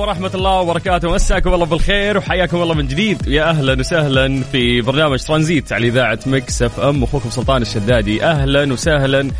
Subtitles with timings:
[0.00, 1.10] ورحمة الله وبركاته.
[1.14, 3.26] مساكم الله بالخير وحياكم الله من جديد.
[3.26, 7.02] يا أهلا وسهلا في برنامج ترانزيت على إذاعة Mix FM.
[7.02, 8.24] أخوكم سلطان الشدادي.
[8.24, 9.30] أهلا وسهلا.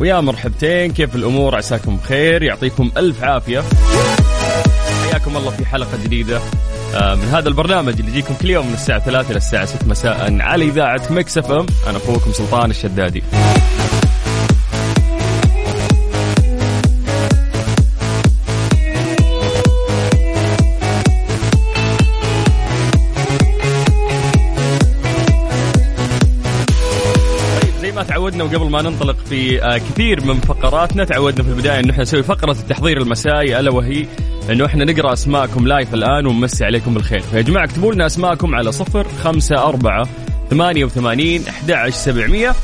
[0.00, 0.92] ويا مرحبتين.
[0.92, 2.42] كيف الأمور؟ عساكم بخير.
[2.42, 3.62] يعطيكم ألف عافية.
[5.10, 6.40] حياكم الله في حلقة جديدة
[6.94, 10.40] آه، من هذا البرنامج اللي يجيكم كل يوم من الساعة 3 إلى الساعة 6 مساء
[10.40, 11.66] على إذاعة Mix FM.
[11.86, 13.22] أنا أخوكم سلطان الشدادي.
[28.40, 32.22] تعودنا وقبل ما ننطلق في آه، كثير من فقراتنا تعودنا في البداية انه إحنا نسوي
[32.22, 34.06] فقرة التحضير المسائي ألا وهي
[34.50, 37.20] إنه إحنا نقرأ أسماءكم لايف الآن ونمسي عليكم بالخير.
[37.20, 40.08] فيا جماعة اكتبوا لنا أسماءكم على صفر خمسة أربعة
[40.50, 42.54] ثمانية وثمانين أحد عشر سبعمية.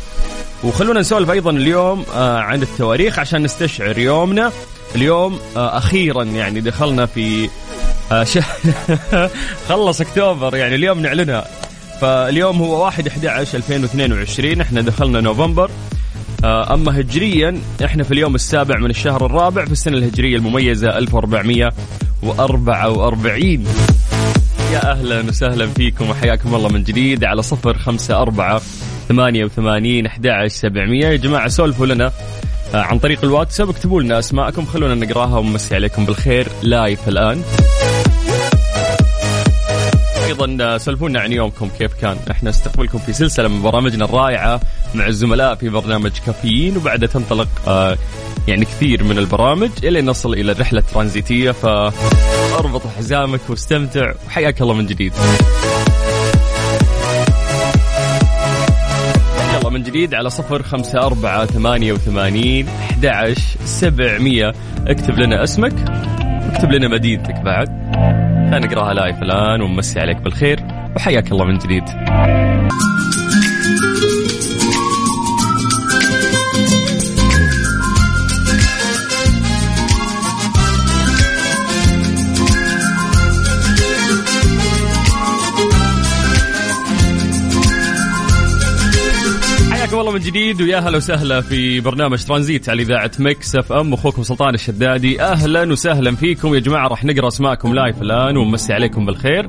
[0.64, 4.52] وخلونا نسولف أيضا اليوم آه، عن التواريخ عشان نستشعر يومنا.
[4.94, 7.48] اليوم آه، أخيرا يعني دخلنا في
[9.68, 11.65] خلص أكتوبر يعني اليوم نعلنها.
[12.00, 15.70] فاليوم هو 1 11 2022 إحنا دخلنا نوفمبر.
[16.44, 23.64] آه، أما هجريا إحنا في اليوم السابع من الشهر الرابع في السنة الهجرية المميزة 1444
[24.72, 28.62] يا أهلا وسهلا فيكم وحياكم الله من جديد على صفر خمسة أربعة
[29.08, 31.06] ثمانية وثمانين أحد سبعمية.
[31.06, 32.12] يا جماعة سولفوا لنا
[32.74, 36.48] آه، عن طريق الواتساب اكتبوا لنا أسماءكم خلونا نقراها ونمسي عليكم بالخير.
[36.62, 37.42] لايف الآن.
[40.26, 44.60] أيضا سولفونا عن يومكم كيف كان؟ إحنا نستقبلكم في سلسلة من برامجنا الرائعة
[44.94, 47.96] مع الزملاء في برنامج كافيين وبعدها تنطلق آه
[48.48, 51.50] يعني كثير من البرامج إلى نصل إلى الرحلة الترانزيتية.
[51.50, 55.12] فأربط حزامك واستمتع وحياك الله من جديد.
[59.70, 64.52] من جديد على صفر خمسة أربعة ثمانية وثمانين أحد عشر سبعمية.
[64.86, 65.74] اكتب لنا اسمك
[66.46, 67.68] واكتب لنا مدينتك بعد.
[68.50, 70.60] خلينا نقراها live الآن ونمسي عليك بالخير
[70.96, 71.84] وحياك الله من جديد.
[90.16, 93.92] من جديد ويا هلا وسهلا في برنامج ترانزيت على إذاعة Mix FM.
[93.92, 96.54] أخوكم سلطان الشدادي أهلا وسهلا فيكم.
[96.54, 99.44] يا جماعة راح نقرأ أسماءكم live الآن ونمسي عليكم بالخير.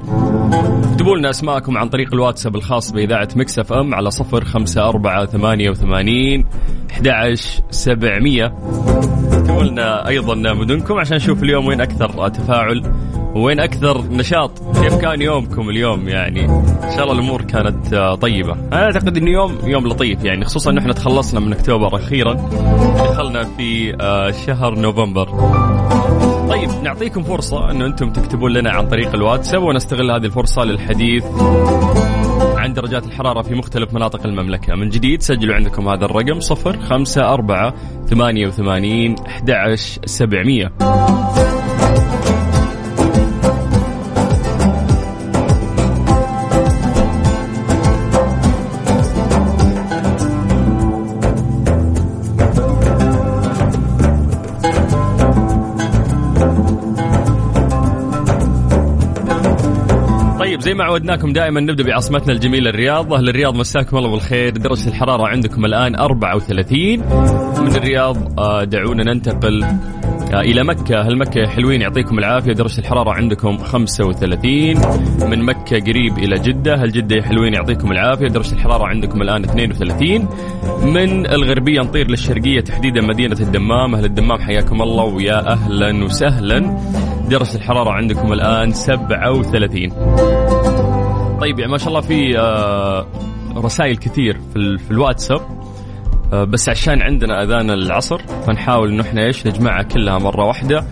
[0.92, 5.70] اكتبوا لنا أسماءكم عن طريق الواتساب الخاص بإذاعة Mix FM على صفر خمسة أربعة ثمانية
[5.70, 6.46] وثمانين
[6.92, 8.46] أحد عشر سبعمية.
[9.32, 12.82] اكتبوا لنا أيضا مدنكم عشان نشوف اليوم وين أكثر تفاعل.
[13.36, 14.52] وين أكثر نشاط؟
[14.82, 18.54] كيف كان يومكم اليوم يعني؟ إن شاء الله الأمور كانت طيبة.
[18.54, 22.34] أنا أعتقد انه يوم يوم لطيف يعني خصوصا انه إحنا تخلصنا من أكتوبر أخيرا.
[23.10, 25.26] دخلنا في آه، شهر نوفمبر.
[26.50, 31.26] طيب نعطيكم فرصة أنه أنتم تكتبون لنا عن طريق الواتساب ونستغل هذه الفرصة للحديث
[32.56, 34.76] عن درجات الحرارة في مختلف مناطق المملكة.
[34.76, 37.74] من جديد سجلوا عندكم هذا الرقم صفر خمسة أربعة
[38.10, 39.76] ثمانية وثمانين أحد
[40.06, 40.72] سبعمية.
[60.98, 65.96] عودناكم دائما نبدأ بعاصمتنا الجميلة الرياض، أهل الرياض مساكم الله بالخير، درجه الحرارة عندكم الآن
[65.96, 67.00] 34
[67.64, 73.12] من الرياض آه، دعونا ننتقل آه، إلى مكة، أهل مكة حلوين يعطيكم العافية، درجه الحرارة
[73.12, 74.78] عندكم 35
[75.30, 80.28] من مكة قريب إلى جدة، أهل جدة حلوين يعطيكم العافية، درجه الحرارة عندكم الآن 32
[80.84, 86.78] من الغربية نطير للشرقية تحديدا مدينة الدمام، أهل الدمام حياكم الله ويا أهلا وسهلا.
[87.30, 90.37] درجة الحرارة عندكم الآن 37
[91.42, 93.08] طيب يعني ما شاء الله في آه،
[93.56, 95.42] رسائل كثير في, في الواتساب.
[96.34, 100.86] آه، بس عشان عندنا أذان العصر فنحاول إنه إحنا إيش نجمعها كلها مرة واحدة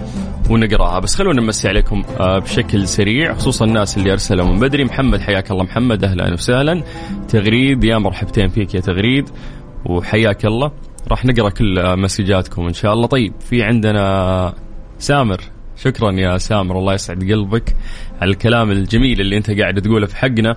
[0.50, 1.00] ونقراها.
[1.00, 4.86] بس خلونا نمسي عليكم آه، بشكل سريع خصوصا الناس اللي أرسلوا من بدري.
[4.86, 6.04] محمد حياك الله محمد.
[6.04, 6.84] أهلا وسهلا.
[7.30, 9.30] تغريد يا مرحبتين فيك يا تغريد
[9.86, 10.72] وحياك الله.
[11.12, 13.08] راح نقرأ كل مسجاتكم إن شاء الله.
[13.08, 14.54] طيب في عندنا
[15.00, 15.55] سامر.
[15.78, 17.76] شكرا يا سامر الله يسعد قلبك.
[18.22, 20.56] على الكلام الجميل اللي أنت قاعد تقوله في حقنا.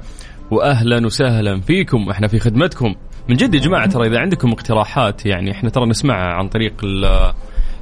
[0.51, 2.95] واهلا وسهلا فيكم إحنا في خدمتكم.
[3.29, 6.73] من جد يا جماعة ترى إذا عندكم اقتراحات يعني إحنا ترى نسمعها عن طريق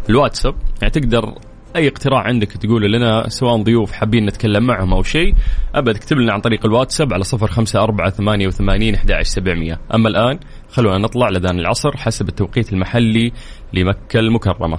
[0.08, 0.54] الواتساب.
[0.82, 1.34] يعني تقدر
[1.76, 5.34] أي اقتراح عندك تقول لنا سواء ضيوف حابين نتكلم معهم أو شيء
[5.74, 9.80] أبد اكتب لنا عن طريق الواتساب على صفر خمسة أربعة ثمانية وثمانين أحد سبعمية.
[9.94, 10.38] أما الآن
[10.70, 13.32] خلونا نطلع لذان العصر حسب التوقيت المحلي
[13.72, 14.78] لمكة المكرمة.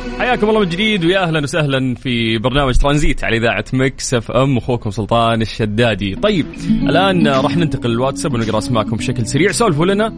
[0.21, 4.89] حياكم الله من جديد ويا أهلا وسهلا في برنامج ترانزيت على إذاعة Mix FM أخوكم
[4.89, 6.15] سلطان الشدادي.
[6.15, 9.51] طيب الآن راح ننتقل للواتساب ونقرأ أسماءكم بشكل سريع.
[9.51, 10.13] سولفوا لنا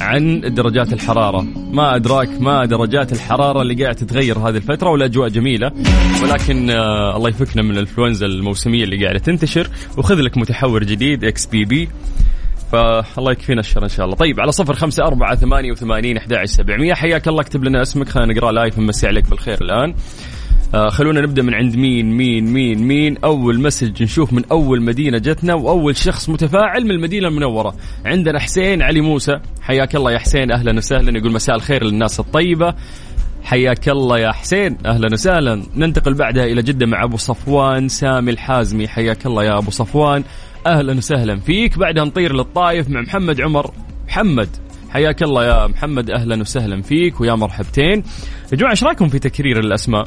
[0.00, 1.46] عن درجات الحرارة.
[1.72, 5.72] ما أدراك ما درجات الحرارة اللي قاعد تتغير هذه الفترة والأجواء جميلة
[6.22, 9.70] ولكن آه الله يفكنا من الإنفلونزا الموسمية اللي قاعدة تنتشر.
[9.96, 11.88] وخذ لك متحور جديد XBB.
[12.72, 14.16] فالله يكفينا الشر إن شاء الله.
[14.16, 16.94] طيب على صفر خمسة أربعة ثمانية وثمانين أحد سبعمية.
[16.94, 18.08] حياك الله اكتب لنا اسمك.
[18.08, 19.94] خلينا نقرأ live نمسي عليك بالخير الآن.
[20.74, 23.18] آه خلونا نبدأ من عند مين مين مين مين.
[23.24, 27.74] أول message نشوف من أول مدينة جتنا وأول شخص متفاعل من المدينة المنورة.
[28.04, 29.40] عندنا حسين علي موسى.
[29.60, 31.18] حياك الله يا حسين أهلا وسهلا.
[31.18, 32.74] يقول مساء الخير للناس الطيبة.
[33.42, 35.62] حياك الله يا حسين أهلا وسهلا.
[35.76, 38.88] ننتقل بعدها إلى جدة مع أبو صفوان سامي الحازمي.
[38.88, 40.24] حياك الله يا أبو صفوان.
[40.68, 41.78] أهلا وسهلا فيك.
[41.78, 43.70] بعدها نطير للطايف مع محمد عمر.
[44.08, 44.48] محمد
[44.90, 46.10] حياك الله يا محمد.
[46.10, 48.02] أهلا وسهلا فيك ويا مرحبتين.
[48.52, 50.06] يا جماعة إيش رأيكم في تكرير الأسماء؟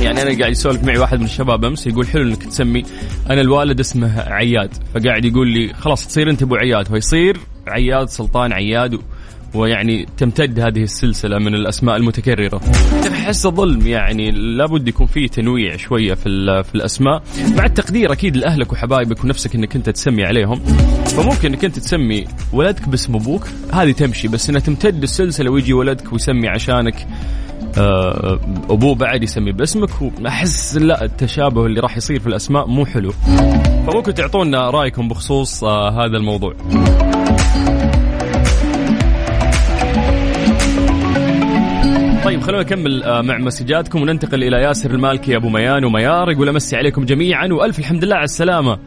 [0.00, 2.82] يعني أنا قاعد يسولف معي واحد من الشباب أمس يقول حلو إنك تسمي.
[3.30, 4.70] أنا الوالد اسمه عياد.
[4.94, 6.88] فقاعد يقول لي خلاص تصير أنت أبو عياد.
[6.88, 7.36] فيصير
[7.68, 8.98] عياد سلطان عياد
[9.54, 12.60] ويعني تمتد هذه السلسلة من الأسماء المتكررة.
[13.12, 17.22] احس ظلم يعني لابد يكون فيه تنويع شوية في في الأسماء.
[17.56, 20.60] مع التقدير أكيد لأهلك وحبايبك ونفسك إنك أنت تسمي عليهم.
[21.06, 23.46] فممكن إنك أنت تسمي ولدك باسم أبوك.
[23.72, 27.06] هذه تمشي بس إنها تمتد السلسلة ويجي ولدك ويسمي عشانك
[27.78, 28.40] آه،
[28.70, 29.90] أبوه بعد يسمي باسمك.
[30.02, 33.12] وأحس لا التشابه اللي راح يصير في الأسماء مو حلو.
[33.86, 36.54] فممكن تعطونا رأيكم بخصوص آه، هذا الموضوع.
[42.32, 46.30] طيب خلونا نكمل آه، مع مسجاتكم وننتقل إلى ياسر المالكي أبو ميان وميار.
[46.30, 48.78] يقول أمسي عليكم جميعا وألف الحمد لله على السلامة.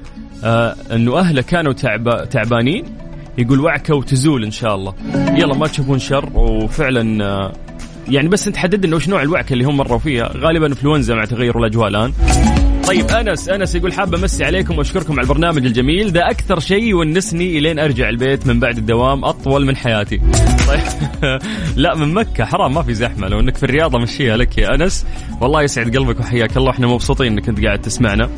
[0.43, 2.85] آه إنه أهله كانوا تعب تعبانين.
[3.37, 4.93] يقول وعكة وتزول إن شاء الله.
[5.15, 6.29] يلا ما تشوفون شر.
[6.33, 7.53] وفعلا آه
[8.09, 10.31] يعني بس أنت حدد انه وش نوع الوعكة اللي هم مروا فيها.
[10.37, 12.13] غالبا إنفلونزا مع تغير الأجواء الآن.
[12.87, 16.13] طيب أنس أنس يقول حاب أمسي عليكم وأشكركم على البرنامج الجميل.
[16.13, 20.21] ده أكثر شيء يونسني إلين أرجع البيت من بعد الدوام أطول من حياتي.
[20.67, 20.81] طيب.
[21.83, 22.45] لا من مكة.
[22.45, 23.27] حرام ما في زحمة.
[23.27, 25.05] لو إنك في الرياضه مشيها لك يا أنس.
[25.41, 26.71] والله يسعد قلبك وحياك الله.
[26.71, 28.29] إحنا مبسوطين إنك أنت قاعد تسمعنا.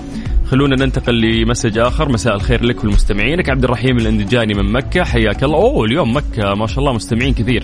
[0.52, 2.12] خلونا ننتقل لمسج آخر.
[2.12, 5.04] مساء الخير لك ولمستمعينك عبد الرحيم الاندجاني من مكة.
[5.04, 5.58] حياك الله.
[5.58, 7.64] أوه اليوم مكة ما شاء الله مستمعين كثير.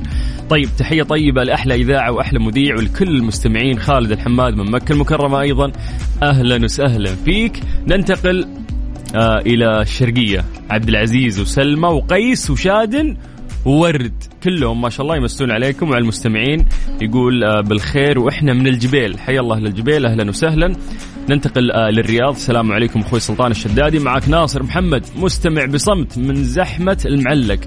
[0.50, 3.80] طيب تحية طيبة لأحلى إذاعة وأحلى مذيع ولكل المستمعين.
[3.80, 5.72] خالد الحماد من مكة المكرمة أيضا.
[6.24, 7.60] أهلا وسهلا فيك.
[7.88, 8.48] ننتقل
[9.16, 10.46] آه إلى الشرقية.
[10.70, 13.18] عبد العزيز وسلمى وقيس وشادن.
[13.66, 16.66] وورد كلهم ما شاء الله يمسون عليكم وعلى المستمعين.
[17.02, 20.76] يقول آه بالخير وإحنا من الجبيل حيا الله للجبيل أهلا وسهلا.
[21.30, 22.34] ننتقل آه للرياض.
[22.34, 24.00] السلام عليكم أخوي سلطان الشدادي.
[24.00, 27.60] معك ناصر محمد مستمع بصمت من زحمة المعلق.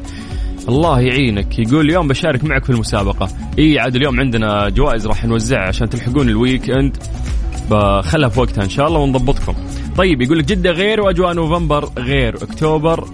[0.69, 1.59] الله يعينك.
[1.59, 3.29] يقول اليوم بشارك معك في المسابقة.
[3.59, 6.97] إي عاد اليوم عندنا جوائز راح نوزعها عشان تلحقون ال weekend.
[7.71, 9.55] بخلها في وقتها إن شاء الله ونضبطكم.
[9.97, 13.09] طيب يقول لك جدة غير وأجواء نوفمبر غير أكتوبر.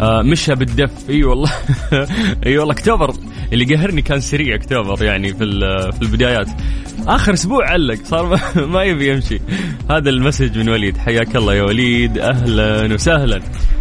[0.00, 1.10] آه مشى بالدف.
[1.10, 1.52] إي والله.
[2.46, 3.14] إي والله أكتوبر.
[3.52, 5.44] اللي قهرني كان سريع أكتوبر يعني في
[5.92, 6.48] في البدايات.
[7.06, 8.40] آخر أسبوع علق صار
[8.72, 9.40] ما, يبي يمشي.
[9.90, 10.96] هذا ال message من وليد.
[10.96, 12.18] حياك الله يا وليد.
[12.18, 13.40] أهلا وسهلا.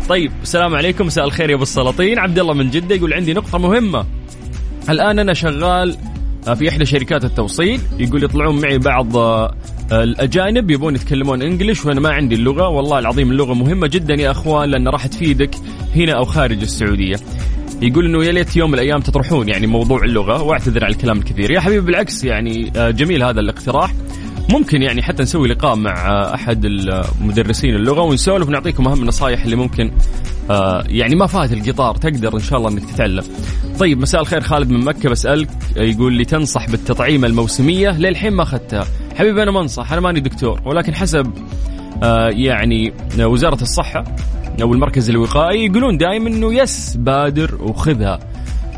[0.10, 1.06] طيب السلام عليكم.
[1.06, 2.20] مساء الخير يا أبو السلاطين.
[2.20, 4.06] عبد الله من جدة يقول عندي نقطة مهمة.
[4.90, 5.96] الآن أنا شغال
[6.56, 7.80] في إحدى شركات التوصيل.
[8.00, 9.56] يقول يطلعون معي بعض آه،
[9.92, 12.68] الأجانب يبون يتكلمون انجلش وأنا ما عندي اللغة.
[12.68, 15.56] والله العظيم اللغة مهمة جدا يا أخوان لأن راح تفيدك
[15.96, 17.16] هنا أو خارج السعودية.
[17.82, 21.52] يقول إنه يا ليت يوم الأيام تطرحون يعني موضوع اللغة واعتذر على الكلام الكثير.
[21.52, 23.94] يا حبيبي بالعكس يعني آه، جميل هذا الاقتراح.
[24.50, 29.92] ممكن يعني حتى نسوي لقاء مع أحد المدرسين اللغة ونسولف ونعطيكم أهم النصائح اللي ممكن
[30.50, 33.24] آه يعني ما فات القطار تقدر إن شاء الله إنك تتعلم.
[33.80, 38.86] طيب مساء الخير خالد من مكة بسألك يقول لي تنصح بالتطعيمه الموسمية للحين ما أخذتها.
[39.16, 41.34] حبيبي أنا ما أنصح أنا ماني دكتور ولكن حسب
[42.04, 44.04] آه يعني وزارة الصحة
[44.62, 48.20] أو المركز الوقائي يقولون دائما إنه يس بادر وخذها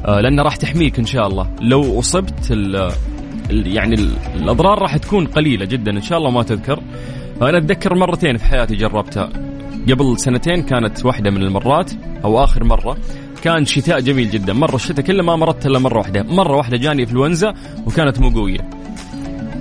[0.06, 2.52] آه لأنه راح تحميك إن شاء الله لو أصبت
[3.50, 3.96] يعني
[4.36, 6.80] الأضرار راح تكون قليلة جدا إن شاء الله ما تذكر.
[7.42, 9.30] أنا أتذكر مرتين في حياتي جربتها.
[9.92, 11.92] قبل سنتين كانت واحدة من المرات
[12.24, 12.98] أو آخر مرة.
[13.44, 14.54] كان شتاء جميل جدا.
[14.54, 16.24] مرة الشتاء كله ما مرت إلا مرة واحدة.
[16.24, 17.54] مرة واحدة جاني انفلونزا
[17.86, 18.70] وكانت مو قوية.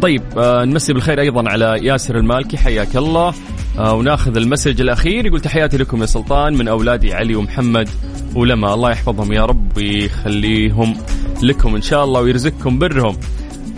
[0.02, 3.34] طيب آه نمسي بالخير أيضا على ياسر المالكي حياك الله.
[3.78, 7.88] آه وناخذ المسج الأخير يقول تحياتي لكم يا سلطان من أولادي علي ومحمد
[8.34, 10.94] ولما الله يحفظهم يا رب ويخليهم
[11.42, 13.16] لكم إن شاء الله ويرزقكم برهم.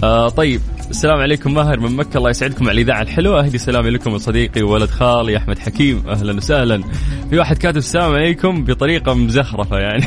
[0.02, 2.18] آه طيب السلام عليكم ماهر من مكة.
[2.18, 3.44] الله يسعدكم على الإذاعة الحلوة.
[3.44, 6.02] أهدي سلامي لكم صديقي وولد خالي أحمد حكيم.
[6.08, 6.82] أهلا وسهلا.
[7.30, 10.04] في واحد كاتب السلام عليكم بطريقة مزخرفة يعني.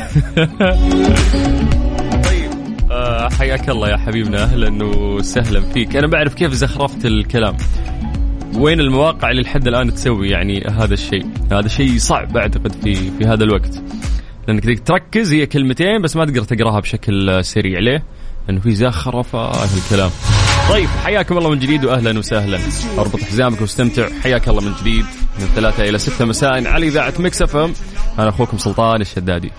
[2.24, 2.50] طيب
[2.90, 4.42] آه حياك الله يا حبيبنا.
[4.42, 5.96] أهلا وسهلا فيك.
[5.96, 7.56] أنا بعرف كيف زخرفت الكلام.
[8.56, 13.24] وين المواقع اللي لحد الآن تسوي يعني هذا الشيء؟ هذا شيء صعب أعتقد في في
[13.24, 13.82] هذا الوقت.
[14.48, 17.78] لأنك تركز هي كلمتين بس ما تقدر تقراها بشكل سريع.
[17.78, 18.04] ليه؟
[18.48, 20.10] لأنه في زخرفة في الكلام.
[20.70, 22.60] طيب حياكم الله من جديد واهلا وسهلا.
[22.98, 24.08] أربط حزامك واستمتع.
[24.22, 25.06] حياك الله من جديد.
[25.38, 27.74] من ثلاثة إلى ستة مساء على إذاعة Mix FM.
[28.18, 29.52] أنا أخوكم سلطان الشدادي.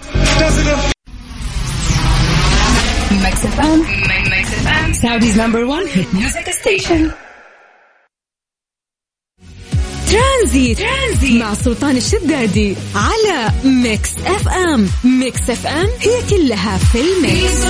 [10.11, 10.79] Transit.
[10.79, 11.41] Transit.
[11.41, 14.89] مع سلطان الشدادي على Mix FM.
[15.03, 17.65] Mix FM هي كلها في ال mix.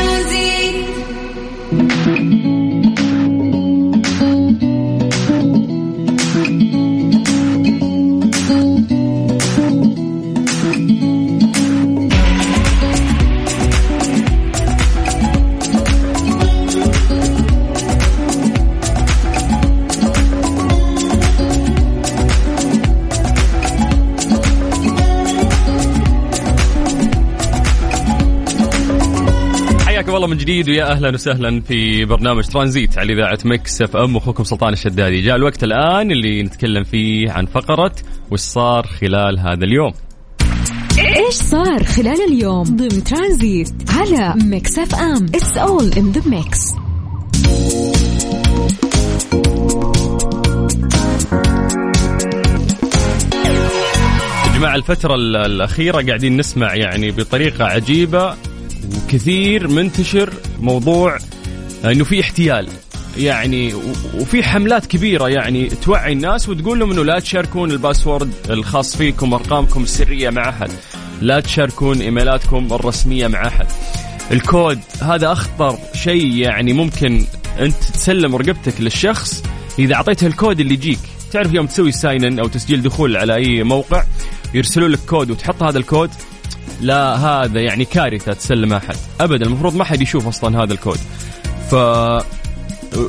[1.72, 2.05] الله من
[30.46, 34.18] جديد ويا أهلا وسهلا في برنامج ترانزيت على إذاعة Mix FM.
[34.18, 35.22] أخوكم سلطان الشدادي.
[35.22, 37.92] جاء الوقت الآن اللي نتكلم فيه عن فقرة
[38.32, 39.92] وش صار خلال هذا اليوم.
[41.00, 46.74] إيش صار خلال اليوم ضمن ترانزيت على Mix FM؟ It's all in the mix
[54.56, 58.36] جماعة الفترة الأخيرة قاعدين نسمع يعني بطريقة عجيبة.
[58.96, 61.18] وكثير منتشر موضوع
[61.86, 62.68] إنه في احتيال.
[63.18, 63.74] يعني
[64.20, 69.34] وفي حملات كبيرة يعني توعي الناس وتقول لهم إنه لا تشاركون ال password الخاص فيكم
[69.34, 70.70] ارقامكم السرية مع أحد.
[71.22, 73.68] لا تشاركون إيميلاتكم الرسمية مع أحد.
[74.32, 77.26] الكود هذا أخطر شيء يعني ممكن
[77.60, 79.44] أنت تسلم رقبتك للشخص
[79.80, 81.00] إذا أعطيته الكود اللي يجيك.
[81.32, 84.04] تعرف يوم تسوي sign in أو تسجيل دخول على أي موقع
[84.54, 86.10] يرسلوا لك كود وتحط هذا الكود
[86.82, 88.96] لا هذا يعني كارثة تسلم أحد.
[89.20, 91.00] ابدا المفروض ما حد يشوف أصلا هذا الكود.
[91.72, 91.76] ف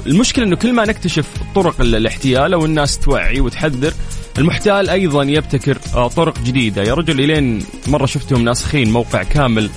[0.07, 3.93] المشكلة إنه كل ما نكتشف طرق الاحتيال أو الناس توعي وتحذر
[4.39, 6.83] المحتال أيضا يبتكر آه، طرق جديدة.
[6.83, 9.71] يا رجل إلين مرة شفتهم ناسخين موقع كامل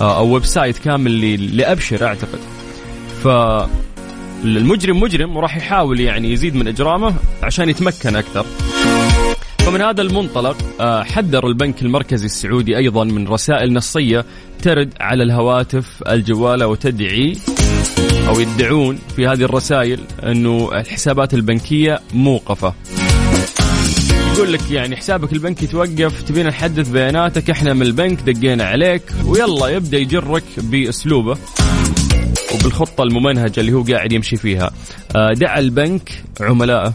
[0.00, 2.38] آه، أو website كامل لأبشر أعتقد.
[3.24, 3.28] ف
[4.44, 8.46] المجرم مجرم وراح يحاول يعني يزيد من إجرامه عشان يتمكن أكثر.
[9.70, 14.24] فمن هذا المنطلق آه، حذر البنك المركزي السعودي أيضا من رسائل نصية
[14.62, 17.36] ترد على الهواتف الجوالة وتدعي
[18.28, 22.74] أو يدعون في هذه الرسائل إنه الحسابات البنكية موقفة.
[24.34, 29.68] يقول لك يعني حسابك البنكي توقف تبينا نحدث بياناتك إحنا من البنك دقينا عليك ويلا
[29.68, 31.38] يبدأ يجرك بأسلوبه
[32.54, 34.70] وبالخطة الممنهجة اللي هو قاعد يمشي فيها.
[35.16, 36.94] آه، دعا البنك عملائه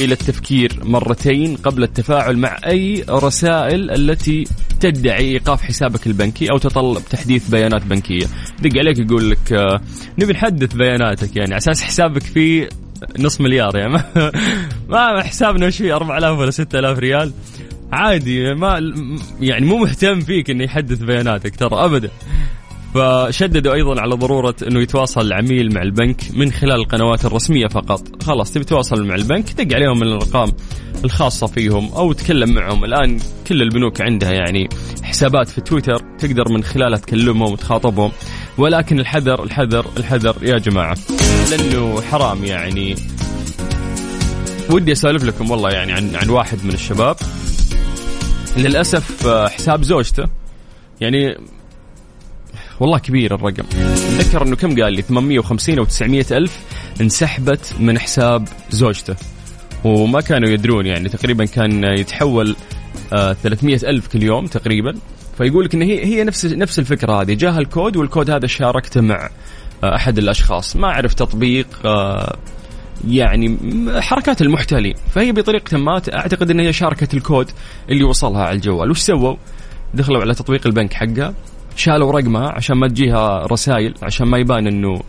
[0.00, 4.44] إلى التفكير مرتين قبل التفاعل مع أي رسائل التي
[4.80, 8.26] تدعي إيقاف حسابك البنكي أو تطلب تحديث بيانات بنكية.
[8.62, 9.80] دق عليك يقول لك آه،
[10.18, 12.68] نبي نحدث بياناتك يعني على أساس حسابك فيه
[13.18, 13.92] نص مليار يعني.
[13.92, 14.04] ما,
[15.14, 17.32] ما حسابنا وش فيه 4000 ولا 6000 ريال.
[17.92, 18.92] عادي ما
[19.40, 22.10] يعني مو مهتم فيك إنه يحدث بياناتك ترى ابدا.
[22.94, 28.22] فشددوا أيضا على ضرورة إنه يتواصل العميل مع البنك من خلال القنوات الرسمية فقط.
[28.22, 30.52] خلاص تبي تتواصل مع البنك دق عليهم الأرقام
[31.04, 32.84] الخاصة فيهم أو تكلم معهم.
[32.84, 34.68] الآن كل البنوك عندها يعني
[35.02, 38.12] حسابات في تويتر تقدر من خلالها تكلمهم وتخاطبهم.
[38.58, 40.96] ولكن الحذر الحذر الحذر يا جماعة
[41.50, 42.94] لأنه حرام يعني.
[44.70, 47.16] ودي أسولف لكم والله يعني عن عن واحد من الشباب.
[48.56, 50.24] للأسف آه، حساب زوجته.
[51.00, 51.36] يعني
[52.80, 53.64] والله كبير الرقم.
[53.72, 56.58] اتذكر إنه كم قال لي؟ 850 أو 900 ألف
[57.00, 59.16] انسحبت من حساب زوجته.
[59.84, 62.56] وما كانوا يدرون يعني تقريبا كان يتحول
[63.10, 64.94] 300 آه، ألف كل يوم تقريبا.
[65.38, 67.34] فيقول لك إن هي هي نفس نفس الفكرة هذه.
[67.34, 69.30] جاها الكود والكود هذا شاركته مع
[69.84, 70.76] آه، أحد الأشخاص.
[70.76, 71.66] ما اعرف تطبيق
[73.08, 73.58] يعني
[74.00, 74.94] حركات المحتالين.
[75.14, 77.50] فهي بطريقة ما أعتقد إن هي شاركت الكود
[77.90, 78.90] اللي وصلها على الجوال.
[78.90, 79.36] وش سووا؟
[79.94, 81.34] دخلوا على تطبيق البنك حقها.
[81.76, 85.00] شالوا رقمها عشان ما تجيها رسائل عشان ما يبان إنه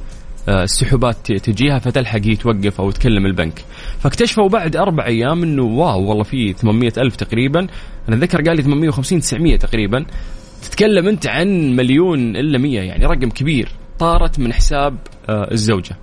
[0.49, 3.65] آه، السحوبات تجيها فتلحق هي توقف أو تكلم البنك.
[3.99, 7.59] فاكتشفوا بعد أربع أيام إنه واو والله في 800 ألف تقريبا.
[8.09, 10.05] أنا أتذكر قال لي 850 900 تقريبا.
[10.61, 13.69] تتكلم أنت عن مليون إلا 100 يعني رقم كبير.
[13.99, 14.97] طارت من حساب
[15.29, 15.97] آه، الزوجة.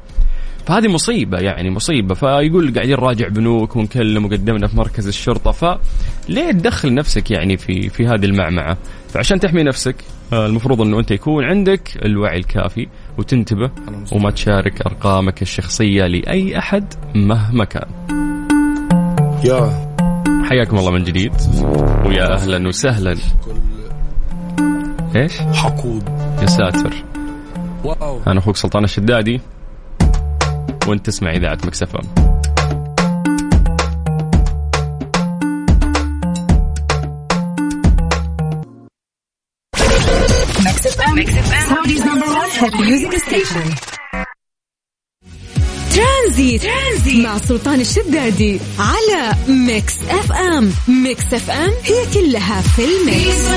[0.67, 2.15] فهذه مصيبة يعني مصيبة.
[2.15, 5.51] فيقول قاعدين نراجع بنوك ونكلم وقدمنا في مركز الشرطة.
[5.51, 8.77] فليه تدخل نفسك يعني في في هذه المعمعة؟
[9.09, 9.97] فعشان تحمي نفسك
[10.33, 13.71] المفروض إنه أنت يكون عندك الوعي الكافي وتنتبه
[14.13, 17.89] وما تشارك أرقامك الشخصية لأي أحد مهما كان.
[19.45, 19.89] يا
[20.45, 21.33] حياكم الله من جديد.
[22.05, 23.17] ويا أهلا وسهلا.
[25.17, 26.09] إيش؟ حقود.
[26.41, 27.05] يا ساتر.
[27.85, 28.21] واو.
[28.27, 29.41] أنا أخوك سلطان الشدادي.
[30.89, 32.01] وأنت تسمع إذاعة مكسفه
[45.95, 46.63] Transit.
[46.63, 47.27] Transit.
[47.27, 53.49] مع سلطان الشدادي على Mix FM Mix FM هي كلها في ال mix.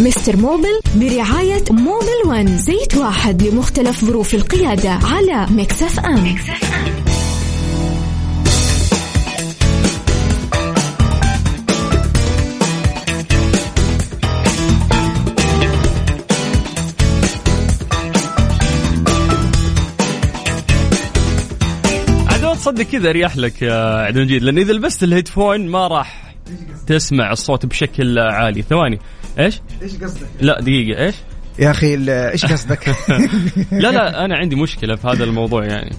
[0.00, 7.15] Mister Mobil برعاية Mobil One زيت واحد لمختلف ظروف القيادة على Mix FM, Mix FM.
[22.66, 26.34] تصدق كذا اريح لك يا عبد المجيد لأن إذا لبست ال headphone ما راح
[26.86, 28.98] تسمع الصوت بشكل عالي ثواني
[29.38, 31.14] إيش؟ إيش قصدك؟ لا دقيقة إيش؟
[31.58, 32.88] يا أخي إيش قصدك؟
[33.82, 35.96] لا لا أنا عندي مشكلة في هذا الموضوع يعني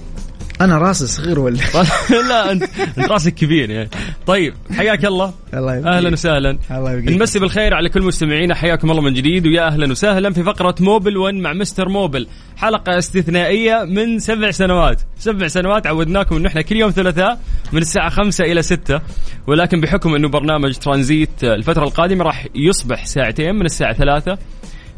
[0.62, 1.58] أنا راسي صغير ولا؟
[2.30, 2.63] لا انت
[2.98, 3.89] أنت راسك كبير يعني.
[4.28, 5.34] طيب حياك الله.
[5.54, 5.98] الله يبقى.
[5.98, 6.58] أهلا وسهلا.
[6.72, 7.15] الله يبقى.
[7.15, 11.17] نمسي بالخير على كل مستمعينا حياكم الله من جديد ويا أهلا وسهلا في فقرة Mobil
[11.17, 12.27] 1 مع Mister Mobil.
[12.58, 15.02] حلقة استثنائية من سبع سنوات.
[15.17, 17.39] سبع سنوات عودناكم انه إحنا كل يوم ثلاثاء
[17.74, 19.02] من الساعة خمسة إلى ستة.
[19.48, 24.38] ولكن بحكم إنه برنامج ترانزيت الفترة القادمة راح يصبح ساعتين من الساعة ثلاثة.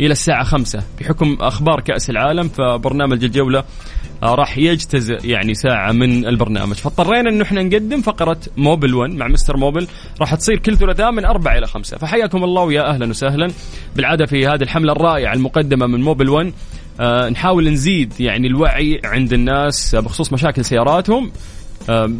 [0.01, 0.83] إلى الساعة خمسة.
[0.99, 3.63] بحكم أخبار كأس العالم فبرنامج الجولة
[4.23, 6.75] آه، راح يجتزئ يعني ساعة من البرنامج.
[6.75, 9.87] فاضطرينا انه إحنا نقدم فقرة موبل 1 مع مستر موبل.
[10.21, 11.97] راح تصير كل ثلاثاء من أربعة إلى خمسة.
[11.97, 13.47] فحياكم الله ويا أهلا وسهلا.
[13.95, 16.53] بالعادة في هذه الحملة الرائعة المقدمة من موبل 1
[16.99, 21.31] آه نحاول نزيد يعني الوعي عند الناس بخصوص مشاكل سياراتهم.
[21.89, 22.11] آه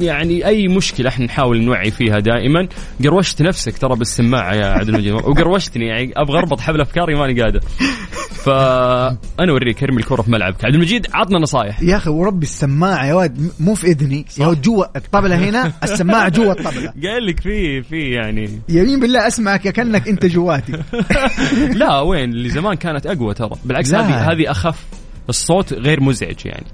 [0.00, 2.68] يعني أي مشكلة إحنا نحاول نوعي فيها دائما.
[3.04, 5.12] قروشت نفسك ترى بالسماعة يا عبد المجيد.
[5.12, 7.60] وقروشتني يعني أبغى أربط حبل أفكاري ماني قادر.
[8.44, 10.64] فأنا أوريك ارمي الكره في ملعبك.
[10.64, 11.82] عبد المجيد عطنا نصايح.
[11.82, 16.28] يا أخي وربي السماعة يا ولد مو في إذني يا ولد جوا الطبلة هنا السماعة
[16.28, 16.92] جوا الطبلة.
[17.06, 18.60] قال لك في في يعني.
[18.68, 20.72] يمين بالله أسمعك كأنك أنت جواتي.
[21.80, 23.56] لا وين؟ اللي زمان كانت أقوى ترى.
[23.64, 24.86] بالعكس هذه هذه أخف.
[25.28, 26.66] الصوت غير مزعج يعني.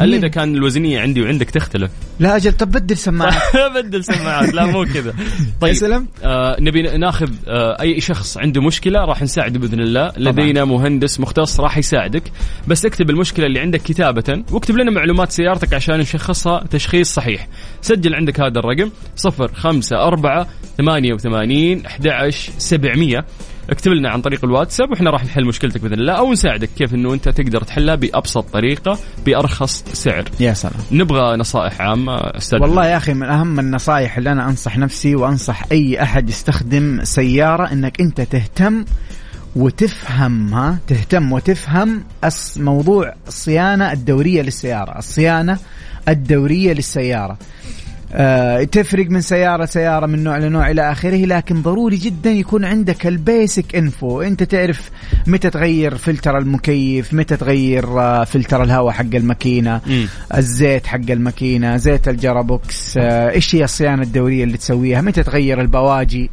[0.00, 1.90] إلا إذا كان الوزنية عندي وعندك تختلف.
[2.20, 3.42] لا أجل طب بدل سماعه
[3.80, 5.14] بدل سماعات لا مو كذا.
[5.60, 6.08] طيب سلم.
[6.24, 10.12] آه نبي ناخذ آه أي شخص عنده مشكلة راح نساعده بإذن الله.
[10.16, 12.22] لدينا مهندس مختص راح يساعدك.
[12.68, 14.44] بس اكتب المشكلة اللي عندك كتابة.
[14.52, 17.48] واكتب لنا معلومات سيارتك عشان نشخصها تشخيص صحيح.
[17.80, 18.90] سجل عندك هذا الرقم
[19.26, 20.46] 054
[20.78, 23.24] 88 11 700
[23.70, 27.14] اكتب لنا عن طريق الواتساب وإحنا راح نحل مشكلتك بإذن الله أو نساعدك كيف إنه
[27.14, 30.24] أنت تقدر تحلها بأبسط طريقة بأرخص سعر.
[30.40, 30.74] يا سلام.
[30.92, 32.62] نبغى نصائح عامة أستاذ.
[32.62, 37.72] والله يا أخي من أهم النصائح اللي أنا أنصح نفسي وأنصح أي أحد يستخدم سيارة
[37.72, 38.84] إنك أنت تهتم
[39.56, 42.04] وتفهم ها تهتم وتفهم
[42.56, 45.58] موضوع الصيانه الدورية للسيارة الصيانة
[46.08, 47.32] الدورية للسيارة.
[47.32, 47.36] آه،
[48.72, 53.18] تفرق من سيارة سيارة من نوع لنوع إلى آخره لكن ضروري جدا يكون عندك ال
[53.18, 54.90] basic info أنت تعرف
[55.26, 59.80] متى تغير فلتر المكيف متى تغير آه، فلتر الهواء حق الماكينة.
[60.36, 65.60] الزيت حق الماكينة زيت ال gearbox آه، إيش هي الصيانة الدورية اللي تسويها متى تغير
[65.60, 66.30] البواجي.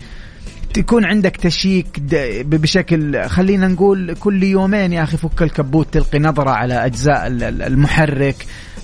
[0.73, 1.99] تكون عندك check
[2.45, 7.61] بشكل خلينا نقول كل يومين يا أخي فك الكبوت تلقي نظرة على أجزاء ال- ال-
[7.61, 8.35] المحرك.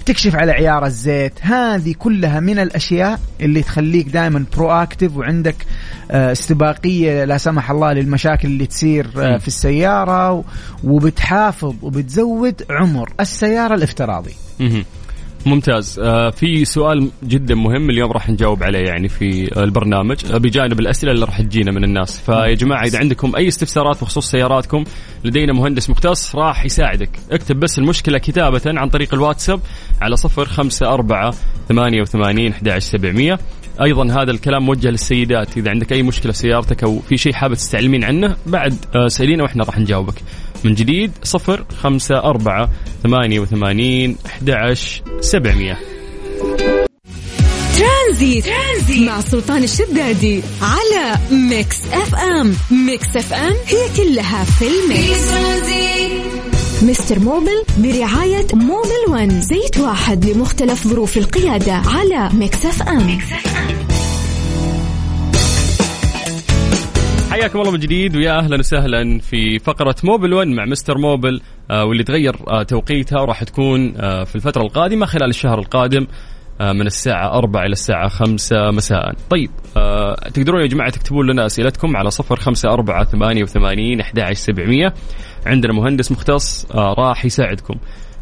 [0.09, 5.55] تكشف على عيار الزيت هذه كلها من الأشياء اللي تخليك دائما برو اكتف وعندك
[6.11, 9.37] آه، استباقية لا سمح الله للمشاكل اللي تصير آه،.
[9.37, 10.43] في السيارة
[10.83, 14.33] وبتحافظ وبتزود عمر السيارة الافتراضي.
[15.45, 15.99] ممتاز.
[15.99, 20.17] آه في سؤال جدا مهم اليوم راح نجاوب عليه يعني في البرنامج.
[20.34, 22.19] بجانب الأسئلة اللي راح تجينا من الناس.
[22.19, 24.84] فيا جماعة إذا عندكم أي استفسارات بخصوص سياراتكم
[25.23, 27.10] لدينا مهندس مختص راح يساعدك.
[27.32, 29.60] اكتب بس المشكلة كتابة عن طريق الواتساب
[30.02, 31.34] على صفر خمسة أربعة
[31.69, 33.39] ثمانية وثمانين سبعمية.
[33.84, 35.58] أيضا هذا الكلام موجه للسيدات.
[35.58, 39.43] إذا عندك أي مشكلة في سيارتك أو في شيء حابب تستعلمين عنه بعد آه، سألينا
[39.43, 40.15] وإحنا راح نجاوبك.
[40.63, 42.69] من جديد صفر خمسة أربعة
[43.03, 44.75] ثمانية وثمانين أحد
[45.21, 45.77] سبعمية.
[47.77, 48.45] Transit.
[48.45, 52.55] Transit مع سلطان الشدادي على Mix FM.
[52.71, 55.29] Mix FM هي كلها في ال mix.
[56.81, 59.41] Mister Mobil برعاية Mobil One.
[59.41, 63.19] زيت واحد لمختلف ظروف القيادة على Mix FM.
[67.39, 71.86] حياكم الله من جديد ويا أهلا وسهلا في فقرة Mobil 1 مع Mister Mobil آه
[71.86, 76.08] واللي تغير آه توقيتها وراح تكون آه في الفترة القادمة خلال الشهر القادم
[76.62, 79.13] من الساعة 4 إلى الساعة 5 مساء.
[79.30, 83.06] طيب آه تقدرون يا جماعة تكتبون لنا أسئلتكم على 054
[83.45, 84.93] 88 11700
[85.45, 87.75] عندنا مهندس مختص آه راح يساعدكم.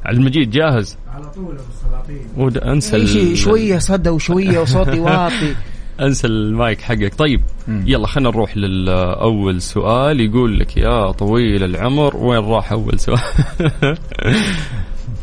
[0.06, 5.56] عبد المجيد جاهز؟ على طول ابو السلاطين ود- أنسى شوية صدى وشوية وصوتي واطي.
[6.02, 7.14] أنسى المايك حقك.
[7.16, 7.84] طيب مم.
[7.88, 10.22] يلا خلينا نروح للأول سؤال.
[10.22, 13.20] يقول لك يا طويل العمر وين راح أول سؤال؟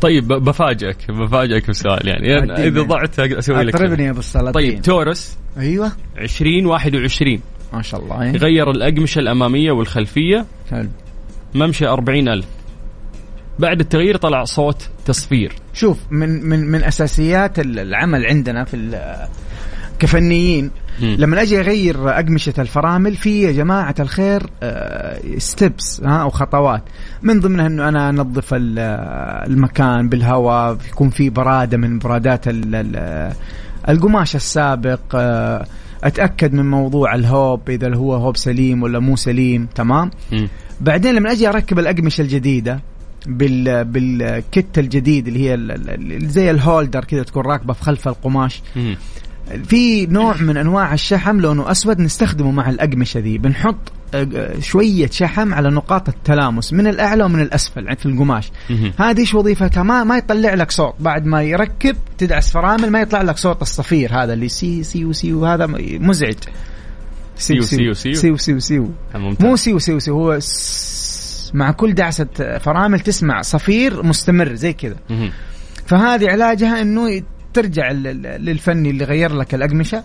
[0.01, 2.33] طيب بفاجئك بفاجئك بسؤال يعني.
[2.33, 2.63] عدينا.
[2.67, 4.05] إذا ضعت أسوي لك اطربني كذا.
[4.05, 4.51] يا أبو السلاطين.
[4.53, 5.37] طيب تورس.
[5.57, 5.91] أيوه.
[6.17, 7.39] 2021
[7.73, 8.33] ما شاء الله إيه.
[8.33, 10.45] يغير الأقمشة الأمامية والخلفية.
[10.71, 10.89] حلو.
[11.55, 12.45] ممشى 40 ألف.
[13.59, 15.51] بعد التغيير طلع صوت تصفير.
[15.73, 19.27] شوف من من من أساسيات ال- العمل عندنا في ال-
[19.99, 20.71] كفنيين.
[20.99, 24.43] لما أجي أغير أقمشة الفرامل في يا جماعة الخير
[25.37, 26.83] ستيبس ها أو خطوات
[27.23, 33.33] من ضمنها إنه أنا أنظف آه، المكان بالهواء يكون في برادة من برادات ال-
[33.89, 35.65] القماش السابق آه،
[36.03, 40.11] أتأكد من موضوع الهوب إذا هو هوب سليم ولا مو سليم تمام.
[40.81, 42.79] بعدين لما أجي أركب الأقمشة الجديدة
[43.27, 45.77] بال بالكت الجديد اللي هي
[46.29, 48.61] زي الهولدر كذا تكون راكبة في خلف القماش.
[49.67, 53.37] في نوع من أنواع الشحم لونه أسود نستخدمه مع الأقمشة ذي.
[53.37, 58.51] بنحط آه، شوية شحم على نقاط التلامس من الأعلى ومن الأسفل في القماش.
[58.99, 60.95] هذه إيش وظيفتها ما ما يطلع لك صوت.
[60.99, 65.33] بعد ما يركب تدعس فرامل ما يطلع لك صوت الصفير هذا اللي سي سي وسي
[65.33, 65.65] وهذا
[65.99, 66.35] مزعج.
[67.37, 68.13] سيو سيو سيو.
[68.13, 68.37] سيو.
[68.37, 68.59] سيو.
[68.59, 69.47] سيو ممتاز.
[69.47, 70.13] مو سيو سيو سيو.
[70.13, 70.39] هو
[71.53, 72.27] مع كل دعسة
[72.61, 74.95] فرامل تسمع صفير مستمر زي كذا.
[75.85, 77.21] فهذه علاجها إنه
[77.55, 80.03] ترجع لل- للفني اللي غير لك الأقمشة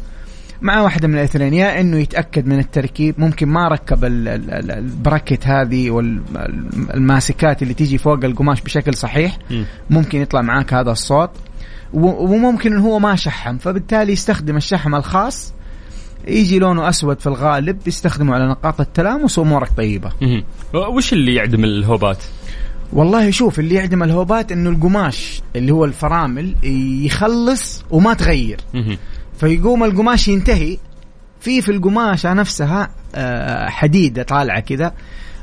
[0.62, 4.70] مع واحدة من الأثنين يا إنه يتأكد من التركيب ممكن ما ركب ال- ال- ال-
[4.70, 9.64] ال bracket هذه والماسكات اللي تيجي فوق القماش بشكل صحيح مم.
[9.90, 11.30] ممكن يطلع معاك هذا الصوت
[11.92, 15.54] وممكن هو ما شحم فبالتالي يستخدم الشحم الخاص
[16.28, 20.12] يجي لونه أسود في الغالب يستخدمه على نقاط التلامس وأمورك طيبة.
[20.74, 22.18] وش اللي يعدم الهوبات؟
[22.92, 26.54] والله شوف اللي يعدم الهوبات إنه القماش اللي هو الفرامل
[27.06, 28.60] يخلص وما تغير.
[29.40, 30.78] فيقوم القماش ينتهي
[31.40, 34.92] في في القماشة نفسها آه، حديدة طالعة كذا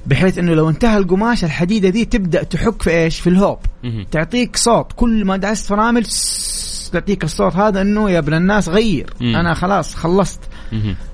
[0.05, 3.57] بحيث إنه لو انتهى القماش الحديدة دي تبدأ تحك في إيش في الهوب.
[4.11, 6.05] تعطيك صوت كل ما دعست فرامل
[6.93, 9.13] تعطيك الصوت هذا إنه يا ابن الناس غير.
[9.21, 10.39] أنا خلاص خلصت.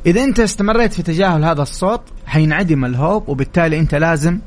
[0.05, 4.39] إذا أنت استمريت في تجاهل هذا الصوت حينعدم الهوب وبالتالي أنت لازم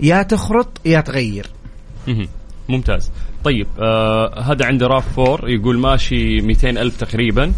[0.00, 1.46] يا تخرط يا تغير.
[2.68, 3.10] ممتاز
[3.44, 7.52] طيب آه هذا عنده راف 4 يقول ماشي 200 ألف تقريبا.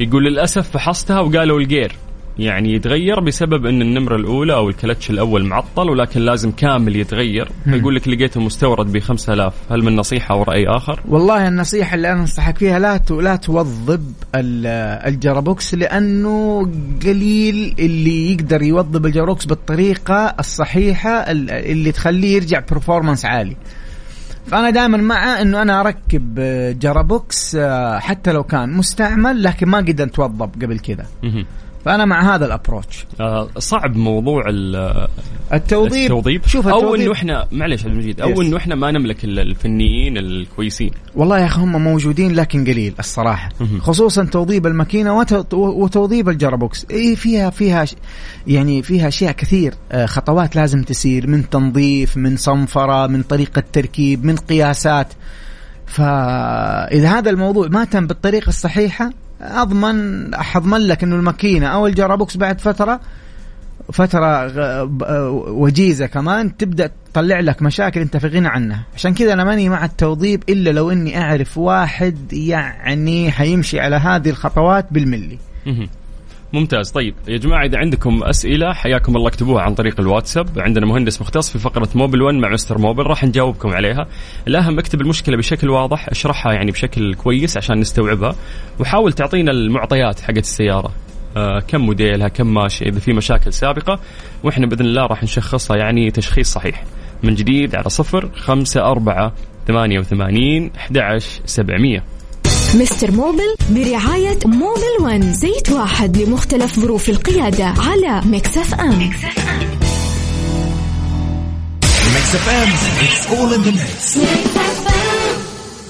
[0.00, 1.92] يقول للأسف فحصتها وقالوا الجير
[2.42, 7.48] يعني يتغير بسبب إن النمرة الأولى أو الكلتش الأول معطل ولكن لازم كامل يتغير.
[7.64, 12.12] فيقول لك لقيته مستورد ب 5000 هل من نصيحة أو رأي آخر؟ والله النصيحة اللي
[12.12, 14.66] أنا أنصحك فيها لا ت- لا توضب ال-
[15.08, 16.62] ال gearbox لأنه
[17.02, 23.56] قليل اللي يقدر يوضب ال gearbox بالطريقة الصحيحة ال- اللي تخليه يرجع performance عالي.
[24.46, 29.78] فأنا دائما مع أنه أنا أركب آه، gearbox آه، حتى لو كان مستعمل لكن ما
[29.78, 31.06] قد توضب قبل كذا.
[31.84, 35.08] فأنا مع هذا ال approach آه صعب موضوع ال-
[35.52, 36.02] التوضيب.
[36.04, 36.48] التوضيب.
[36.48, 38.42] شوف أو التوضيب إنه إحنا معلش عبد المجيد أو.
[38.42, 40.90] إنه إحنا ما نملك ال- الفنيين الكويسين.
[41.14, 43.48] والله يا أخي هم موجودين لكن قليل الصراحة.
[43.80, 46.86] خصوصا توضيب الماكينة وت- وتوضيب ال gearbox.
[46.90, 47.84] اي فيها فيها
[48.46, 49.74] يعني فيها أشياء كثير.
[49.92, 55.08] آه، خطوات لازم تسير من تنظيف من صنفرة من طريقة تركيب من قياسات.
[55.86, 62.36] فإذا هذا الموضوع ما تم بالطريقة الصحيحة أضمن اضمن لك إنه الماكينة أو ال gearbox
[62.36, 63.00] بعد فترة
[63.92, 64.52] فترة
[65.50, 69.84] وجيزة كمان تبدأ تطلع لك مشاكل أنت في غنى عنها عشان كذا أنا ماني مع
[69.84, 75.38] التوضيب إلا لو إني أعرف واحد يعني حيمشي على هذه الخطوات بالملي.
[76.52, 76.90] ممتاز.
[76.90, 80.58] طيب يا جماعة إذا عندكم أسئلة حياكم الله اكتبوها عن طريق الواتساب.
[80.58, 84.06] عندنا مهندس مختص في فقرة Mobil 1 مع Mister Mobil راح نجاوبكم عليها.
[84.48, 88.34] الأهم اكتب المشكلة بشكل واضح أشرحها يعني بشكل كويس عشان نستوعبها
[88.80, 90.92] وحاول تعطينا المعطيات حقت السيارة.
[91.36, 94.00] آه كم موديلها كم ماشي إذا في مشاكل سابقة
[94.42, 96.84] وإحنا بإذن الله راح نشخصها يعني تشخيص صحيح.
[97.22, 99.32] من جديد على صفر خمسة أربعة
[99.66, 102.04] ثمانية وثمانين أحد عشر سبعمية.
[102.74, 109.10] Mister Mobil برعاية Mobil One زيت واحد لمختلف ظروف القيادة على Mix FM
[112.14, 112.70] Mix FM,
[113.06, 114.18] it's all in the mix.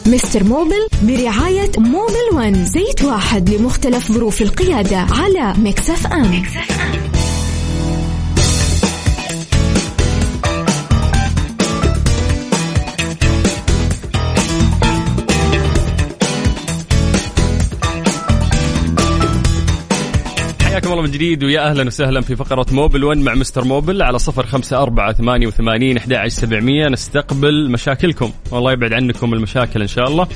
[0.07, 7.10] Mister Mobil برعاية Mobil One زيت واحد لمختلف ظروف القيادة على Mix FM حياكم
[21.00, 24.46] الله من جديد ويا أهلا وسهلا في فقرة Mobil 1 مع Mister Mobil على صفر
[24.46, 26.88] خمسة أربعة ثمانية وثمانين أحد عشر سبعمية.
[26.88, 28.32] نستقبل مشاكلكم.
[28.50, 30.28] والله يبعد عنكم المشاكل إن شاء الله.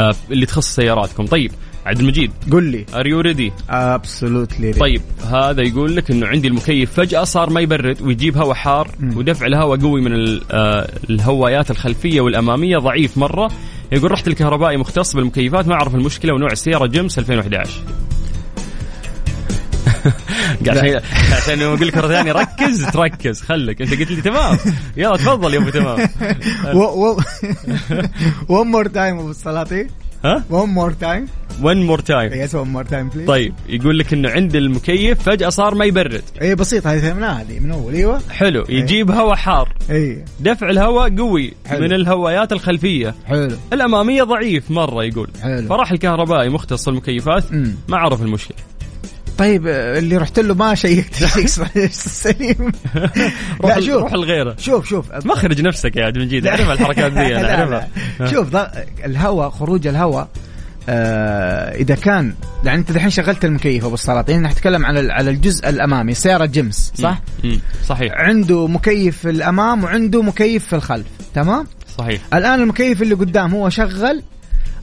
[0.00, 1.26] آه اللي تخص سياراتكم.
[1.26, 1.52] طيب
[1.86, 2.30] عبد المجيد.
[2.52, 2.86] قل لي.
[2.94, 6.92] are you ready absolutely طيب هذا يقول لك إنه عندي المكيف.
[6.92, 12.78] فجأة صار ما يبرد ويجيب هواء حار ودفع الهواء قوي من آه، الهوايات الخلفية والأمامية.
[12.78, 13.50] ضعيف مرة.
[13.92, 15.68] يقول رحت الكهربائي مختص بالمكيفات.
[15.68, 16.86] ما أعرف المشكلة ونوع السيارة.
[16.86, 18.21] جيمس 2011 قاعد
[20.68, 21.00] عشان
[21.32, 24.58] عشان أقول لك مرة ثانية ركز تركز خلك أنت قلت لي تمام.
[24.96, 26.08] يلا تفضل يا أبو تمام.
[28.48, 29.88] one more time أبو السلاطين.
[30.24, 31.26] ها؟ one more time
[31.62, 35.48] one more time yes one more time please طيب يقول لك إنه عند المكيف فجأة
[35.48, 36.22] صار ما يبرد.
[36.42, 38.20] اي بسيط هذه فهمناها هذه من أول إيوه.
[38.30, 39.74] حلو يجيب هواء حار.
[39.90, 41.80] اي دفع الهواء قوي حلو.
[41.80, 43.14] من الهوايات الخلفية.
[43.26, 43.56] حلو.
[43.72, 45.30] الأمامية ضعيف مرة يقول.
[45.42, 45.68] حلو.
[45.68, 47.74] فراح الكهربائي مختص المكيفات مم.
[47.88, 48.56] ما عرف المشكلة.
[49.38, 51.24] طيب اللي رحت له ما شيكت.
[51.34, 51.46] شيك
[51.92, 52.72] سليم.
[53.60, 54.02] روح لا شوف.
[54.02, 55.06] روح لغيره شوف شوف.
[55.26, 57.88] مخرج نفسك يا عبد المجيد أعرف الحركات ذي أنا أعرفها.
[58.30, 58.56] شوف
[59.04, 60.28] الهواء خروج الهواء
[60.88, 66.14] آه إذا كان يعني أنت الحين شغلت المكيف أبو السلاطين نتكلم على على الجزء الأمامي
[66.14, 67.60] سيارة جيمس صح؟ مم.
[67.86, 68.12] صحيح.
[68.16, 71.66] عنده مكيف في الأمام وعنده مكيف في الخلف تمام؟
[71.98, 72.20] صحيح.
[72.34, 74.22] الآن المكيف اللي قدام هو شغل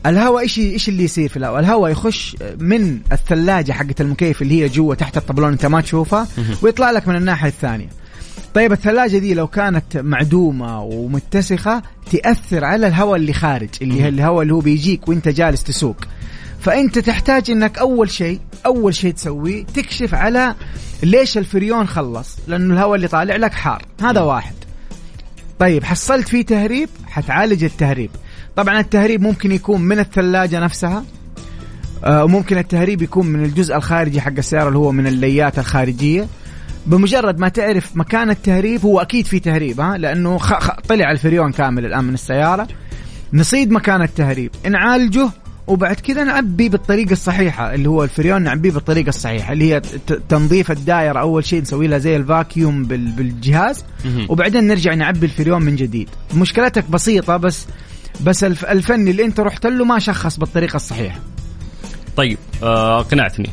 [0.06, 4.68] الهواء إيش إيش اللي يصير في الهواء؟ الهواء يخش من الثلاجة حقت المكيف اللي هي
[4.68, 6.28] جوا تحت الطبلون أنت ما تشوفها
[6.62, 7.90] ويطلع لك من الناحية الثانية.
[8.54, 11.82] طيب الثلاجة دي لو كانت معدومة ومتسخة
[12.12, 15.98] تأثر على الهواء اللي خارج اللي الهواء اللي هو بيجيك وأنت جالس تسوق.
[16.60, 20.56] فأنت تحتاج إنك أول شيء أول شيء تسويه تكشف على
[21.04, 23.86] ليش الفريون خلص لأنه الهواء اللي طالع لك حار.
[24.02, 24.54] هذا واحد.
[25.60, 28.10] طيب حصلت فيه تهريب؟ حتعالج التهريب.
[28.60, 31.04] طبعا التهريب ممكن يكون من الثلاجة نفسها
[32.04, 36.28] آه، وممكن التهريب يكون من الجزء الخارجي حق السيارة اللي هو من الليات الخارجية.
[36.86, 40.54] بمجرد ما تعرف مكان التهريب هو أكيد في تهريب ها لأنه خ...
[40.54, 40.70] خ...
[40.90, 42.68] طلع الفريون كامل الآن من السيارة.
[43.34, 45.30] نصيد مكان التهريب نعالجه
[45.68, 50.72] وبعد كذا نعبي بالطريقة الصحيحة اللي هو الفريون نعبيه بالطريقة الصحيحة اللي هي ت- تنظيف
[50.72, 53.12] الدائرة أول شيء نسوي لها زي ال vacuum بال...
[53.12, 53.84] بالجهاز.
[54.30, 56.10] وبعدين نرجع نعبي الفريون من جديد.
[56.36, 57.66] مشكلتك بسيطة بس
[58.24, 61.20] بس الف الفني اللي انت رحت له ما شخص بالطريقة الصحيحة.
[62.16, 63.50] طيب آه، اقنعتني.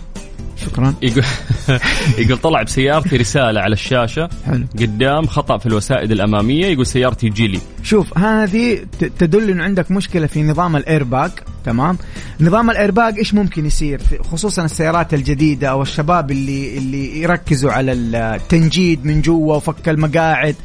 [0.64, 0.94] شكرا.
[1.02, 1.24] يقول
[2.18, 4.28] يقول طلع بسيارتي رسالة على الشاشة.
[4.46, 4.66] حلو.
[4.78, 7.60] قدام خطأ في الوسائد الأمامية يقول سيارتي جيلي.
[7.82, 8.78] شوف هذه
[9.18, 11.30] تدل إنه عندك مشكلة في نظام الايرباج
[11.64, 11.98] تمام؟
[12.40, 14.00] نظام الايرباج إيش ممكن يصير؟
[14.32, 20.56] خصوصا السيارات الجديدة أو الشباب اللي اللي يركزوا على التنجيد من جوا وفك المقاعد.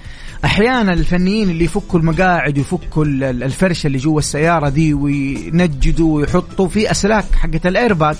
[0.45, 6.67] أحيانا الفنيين اللي يفكوا المقاعد ويفكوا ال- ال- الفرشة اللي جوا السيارة دي وينجدوا ويحطوا
[6.67, 8.15] في أسلاك حقت الايرباج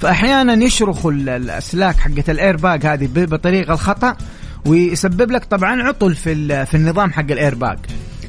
[0.00, 4.16] فأحيانا يشرخوا ال- الأسلاك حقت الايرباج هذه بطريقة الخطأ
[4.66, 7.78] ويسبب لك طبعا عطل في في النظام حق الايرباج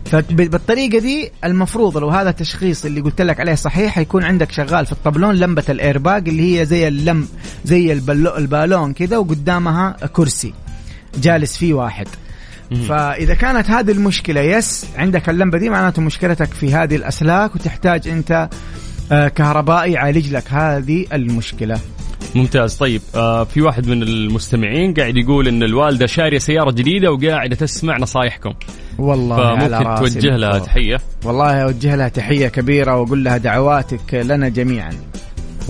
[0.05, 4.91] فبالطريقه دي المفروض لو هذا التشخيص اللي قلت لك عليه صحيح يكون عندك شغال في
[4.91, 7.27] الطبلون لمبة الايرباج اللي هي زي اللم
[7.65, 10.53] زي البالون كذا وقدامها كرسي
[11.21, 12.07] جالس فيه واحد.
[12.75, 18.49] فإذا كانت هذه المشكلة يس عندك اللمبة دي معناته مشكلتك في هذه الأسلاك وتحتاج أنت
[19.11, 21.79] آه، كهربائي يعالج لك هذه المشكلة.
[22.35, 22.75] ممتاز.
[22.75, 27.97] طيب آه في واحد من المستمعين قاعد يقول إن الوالدة شارية سيارة جديدة وقاعدة تسمع
[27.97, 28.53] نصايحكم.
[28.97, 30.59] والله فممكن توجه لها.
[30.59, 30.97] تحية.
[31.25, 34.91] والله أوجه لها تحية كبيرة وأقول لها دعواتك لنا جميعا.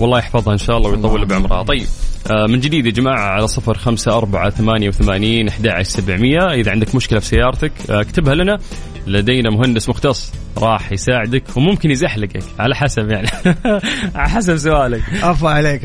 [0.00, 1.62] والله يحفظها إن شاء الله ويطول بعمرها.
[1.62, 1.86] طيب
[2.30, 6.54] من جديد يا جماعة على صفر خمسة أربعة ثمانية وثمانين أحد سبعمية.
[6.54, 8.58] إذا عندك مشكلة في سيارتك آه اكتبها لنا.
[9.06, 13.28] لدينا مهندس مختص راح يساعدك وممكن يزحلقك على حسب يعني.
[14.14, 15.02] على حسب سؤالك.
[15.22, 15.82] عفوا عليك.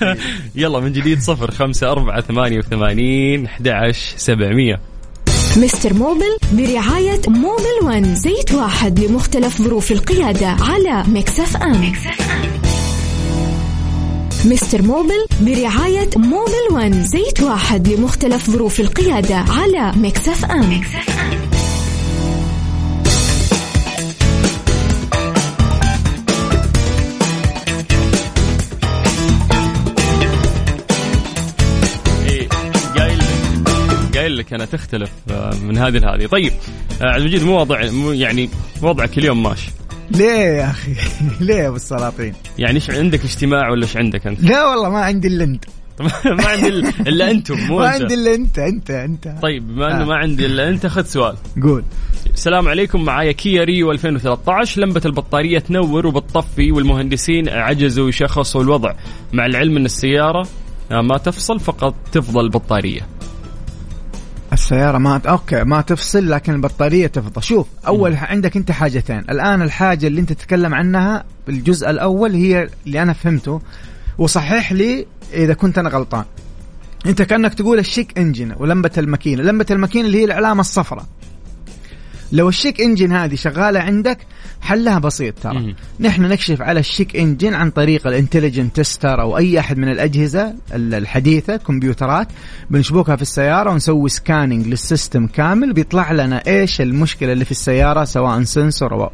[0.54, 4.80] يلا من جديد صفر خمسة أربعة ثمانية وثمانين أحد سبعمية.
[5.56, 11.92] Mister Mobil برعاية Mobil One زيت واحد لمختلف ظروف القيادة على Mix FM.
[14.44, 20.80] Mister Mobil برعاية Mobil One زيت واحد لمختلف ظروف القيادة على Mix FM.
[32.26, 32.48] إيه،
[34.14, 36.26] قايل لك أنا تختلف آه، من هذه لهذه.
[36.26, 36.52] طيب
[37.02, 37.80] آه، عبد المجيد مو وضع
[38.12, 38.50] يعني
[38.82, 39.70] وضعك اليوم ماشي.
[40.10, 40.94] ليه يا أخي؟
[41.44, 44.98] ليه يا أبو السلاطين؟ يعني إيش عندك اجتماع ولا إيش عندك أنت؟ لا والله ما
[45.00, 45.64] عندي إلا أنت.
[46.38, 49.34] ما عندي ال- إلا أنتم مو ما عندي إلا أنت أنت أنت.
[49.42, 50.04] طيب بما إنه آه.
[50.06, 51.36] ما عندي إلا أنت خذ سؤال.
[51.62, 51.84] قول.
[52.34, 58.92] السلام عليكم معايا كيا ريو 2013 لمبة البطارية تنور وبتطفي والمهندسين عجزوا يشخصوا الوضع.
[59.32, 60.48] مع العلم إن السيارة
[60.92, 63.00] آه، ما تفصل فقط تفضى البطارية.
[64.72, 67.40] السيارة ما okay ما تفصل لكن البطارية تفضى.
[67.40, 69.18] شوف أول ح- عندك أنت حاجتين.
[69.18, 73.60] الآن الحاجة اللي أنت تتكلم عنها الجزء الأول هي اللي أنا فهمته
[74.18, 76.24] وصحح لي إذا كنت أنا غلطان.
[77.06, 79.42] أنت كأنك تقول ال check engine ولمبة الماكينة.
[79.42, 81.06] لمبة الماكينة اللي هي العلامة الصفراء.
[82.32, 84.18] لو ال check engine هذه شغالة عندك
[84.60, 85.58] حلها بسيط ترى.
[86.00, 89.88] نحن نكشف على ال check engine عن طريق ال intelligent tester أو أي أحد من
[89.88, 92.28] الأجهزة ال- الحديثة كمبيوترات.
[92.70, 95.72] بنشبكها في السيارة ونسوي scanning لل system كامل.
[95.72, 99.10] بيطلع لنا إيش المشكلة اللي في السيارة سواء sensor أو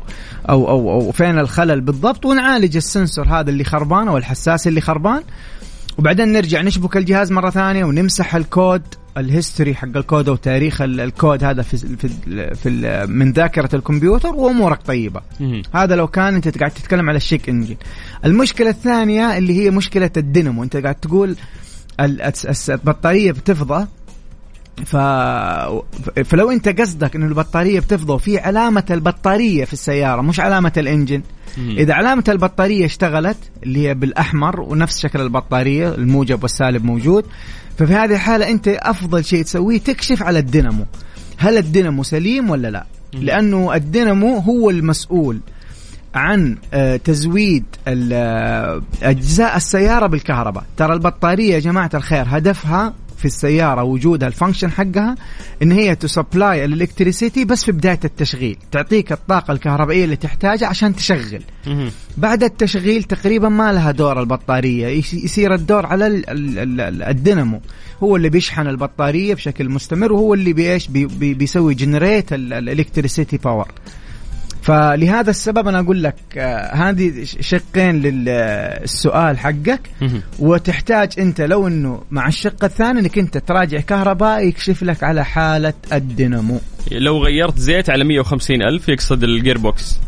[0.48, 4.80] أو أو, أو فين الخلل بالضبط ونعالج ال sensor هذا اللي خربان أو الحساس اللي
[4.80, 5.22] خربان.
[5.98, 8.82] وبعدين نرجع نشبك الجهاز مرة ثانية ونمسح الكود
[9.18, 12.08] ال history حق الكود أو تاريخ ال- الكود هذا في في,
[12.54, 12.70] في
[13.08, 15.20] من ذاكرة الكمبيوتر وأمورك طيبة.
[15.74, 17.76] هذا لو كان أنت قاعد تتكلم على ال check engine
[18.24, 20.62] المشكلة الثانية اللي هي مشكلة الدينامو.
[20.62, 21.36] أنت قاعد تقول
[22.68, 23.86] البطارية بتفضى
[24.86, 24.96] ف...
[26.24, 31.22] فلو انت قصدك انه البطارية بتفضى وفي علامة البطارية في السيارة مش علامة ال engine.
[31.58, 37.24] إذا علامة البطارية اشتغلت اللي هي بالأحمر ونفس شكل البطارية الموجب والسالب موجود
[37.78, 40.86] ففي هذه الحالة أنت أفضل شيء تسويه تكشف على الدينامو.
[41.36, 45.40] هل الدينامو سليم ولا لا؟ لأنه الدينامو هو المسؤول
[46.14, 50.64] عن آه، تزويد آه، أجزاء السيارة بالكهرباء.
[50.76, 55.14] ترى البطارية يا جماعة الخير هدفها في السيارة وجودها ال function حقها
[55.62, 60.68] إن هي ت supply ال electricity بس في بداية التشغيل تعطيك الطاقة الكهربائية اللي تحتاجها
[60.68, 61.42] عشان تشغل.
[62.16, 67.60] بعد التشغيل تقريبا ما لها دور البطارية يصير الدور على ال- ال- ال- ال- الدينامو.
[68.02, 73.36] هو اللي بيشحن البطارية بشكل مستمر وهو اللي بيش بي بي بيسوي generate ال electricity
[73.36, 73.68] power
[74.64, 79.80] فلهذا السبب أنا أقول لك آه هذه شقين للسؤال حقك.
[80.38, 85.74] وتحتاج أنت لو إنه مع الشق الثاني إنك أنت تراجع كهربائي يكشف لك على حالة
[85.92, 86.60] الدينامو.
[86.92, 89.98] لو غيرت زيت على 150 ألف يقصد ال gearbox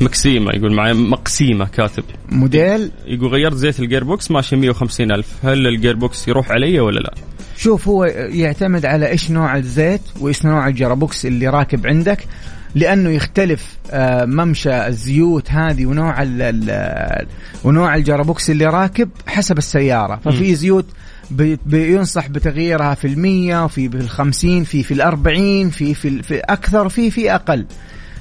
[0.00, 2.04] ماكسيما يقول معي ماكسيما كاتب.
[2.28, 5.28] موديل؟ يقول غيرت زيت ال gearbox ماشي 150 ألف.
[5.44, 7.14] هل ال gearbox يروح علي ولا لا؟
[7.56, 12.26] شوف هو يعتمد على إيش نوع الزيت وإيش نوع ال gearbox اللي راكب عندك.
[12.74, 17.26] لأنه يختلف آه، ممشى الزيوت هذه ونوع ال
[17.64, 20.20] ونوع ال gearbox اللي راكب حسب السيارة.
[20.24, 20.86] ففي زيوت
[21.30, 26.88] بي- بينصح بتغييرها في المية وفي في الخمسين في في الأربعين في في, في أكثر
[26.88, 27.66] في في أقل.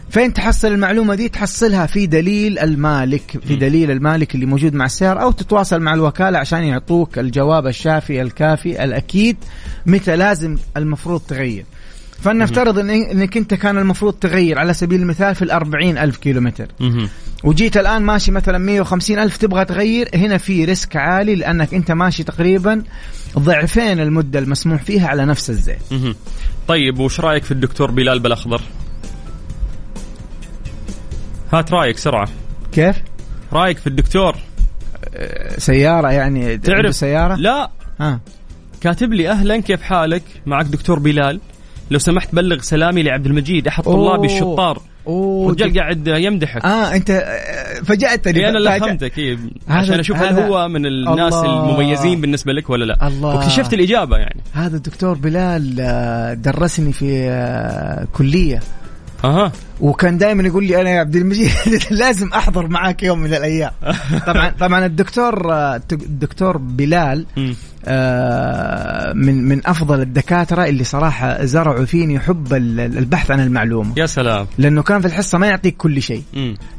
[0.09, 5.19] فين تحصل المعلومة دي تحصلها في دليل المالك في دليل المالك اللي موجود مع السيارة
[5.19, 9.37] أو تتواصل مع الوكالة عشان يعطوك الجواب الشافي الكافي الأكيد
[9.85, 11.65] متى لازم المفروض تغير.
[12.21, 16.67] فلنفترض إنك أنت كان المفروض تغير على سبيل المثال في الأربعين ألف كيلومتر.
[17.43, 22.23] وجيت الآن ماشي مثلا 150 ألف تبغى تغير هنا في risk عالي لأنك أنت ماشي
[22.23, 22.83] تقريبا
[23.39, 25.79] ضعفين المدة المسموح فيها على نفس الزيت.
[26.67, 28.61] طيب وش رأيك في الدكتور بلال بالأخضر؟
[31.53, 32.29] هات رأيك سرعة
[32.71, 32.95] كيف؟
[33.53, 34.35] رأيك في الدكتور
[35.57, 38.19] سيارة يعني تعرف سيارة؟ لا ها
[38.81, 41.39] كاتب لي أهلا كيف حالك معك دكتور بلال
[41.91, 44.27] لو سمحت بلغ سلامي لعبد المجيد أحد طلابي.
[44.27, 44.81] الشطار.
[45.07, 46.65] الرجال قاعد يمدحك.
[46.65, 48.57] آه أنت آه، فجأتني إيه أنا.
[48.57, 49.37] لخمتك إيه.
[49.67, 51.69] عشان أشوف هل هو من الناس الله.
[51.69, 53.07] المميزين بالنسبة لك ولا لا.
[53.07, 53.35] الله.
[53.35, 54.41] واكتشفت الإجابة يعني.
[54.53, 58.59] هذا الدكتور بلال آه، درسني في آه، كلية.
[59.23, 59.51] أها.
[59.81, 61.49] وكان دائما يقول لي أنا يا عبد المجيد
[61.91, 63.71] لازم أحضر معاك يوم من الأيام.
[64.27, 65.51] طبعا طبعا الدكتور
[65.91, 67.25] الدكتور بلال
[69.15, 73.93] من من أفضل الدكاترة اللي صراحة زرعوا فيني حب ال- البحث عن المعلومة.
[73.97, 74.47] يا سلام.
[74.57, 76.23] لأنه كان في الحصة ما يعطيك كل شيء.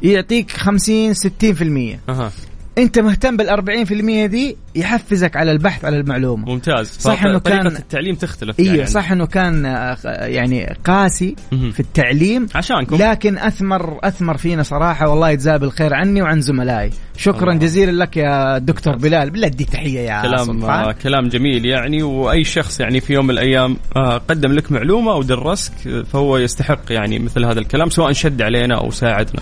[0.03, 2.31] يعطيك 50 60% أها.
[2.77, 6.45] أنت مهتم بال 40% دي يحفزك على البحث على المعلومة.
[6.45, 6.87] ممتاز.
[6.99, 8.85] صح طريقة كان- التعليم تختلف أيوه يعني.
[8.87, 11.35] صح إنه كان آه، يعني قاسي.
[11.49, 12.47] في التعليم.
[12.55, 12.95] عشانكم.
[12.95, 16.89] لكن أثمر أثمر فينا صراحة والله يجزاه بالخير عني وعن زملائي.
[17.17, 17.53] شكرا الله.
[17.59, 19.29] جزيلا لك يا دكتور بلال.
[19.29, 20.69] بالله ادي تحية يا كلام سلطان.
[20.69, 22.03] آه كلام جميل يعني.
[22.03, 25.73] وأي شخص يعني في يوم من الأيام آه قدم لك معلومة أو درسك
[26.13, 29.41] فهو يستحق يعني مثل هذا الكلام سواء شد علينا أو ساعدنا.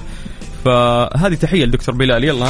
[0.66, 2.24] فهذه تحية لدكتور بلال.
[2.24, 2.48] يلا.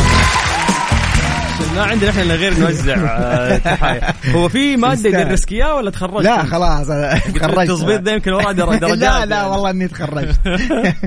[1.75, 5.21] ما عندنا إحنا غير نوزع آه، تحايا هو في مادة.
[5.21, 9.25] يدرسك اياها ولا تخرجت؟ لا خلاص أنا تخرجت التصبيط ده يمكن وراه در- درجات لا
[9.25, 9.49] لا يعني.
[9.49, 10.35] والله إني تخرجت